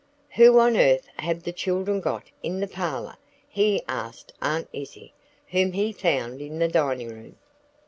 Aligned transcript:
"Who 0.33 0.57
on 0.57 0.77
earth 0.77 1.07
have 1.19 1.43
the 1.43 1.51
children 1.53 1.99
got 2.01 2.23
in 2.41 2.59
the 2.59 2.67
parlor?" 2.67 3.17
he 3.47 3.83
asked 3.87 4.33
Aunt 4.41 4.67
Izzie, 4.73 5.13
whom 5.49 5.73
he 5.73 5.91
found 5.93 6.41
in 6.41 6.57
the 6.57 6.67
dining 6.67 7.09
room. 7.09 7.35